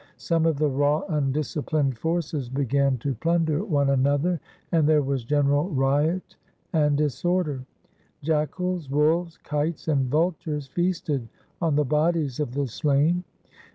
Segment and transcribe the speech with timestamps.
[0.17, 4.39] Some of the raw undisciplined forces began to plunder one another,
[4.71, 6.37] and there was general riot
[6.73, 7.63] and disorder.
[8.23, 11.27] Jackals, wolves, kites, and vultures feasted
[11.61, 13.23] on the bodies of the slain.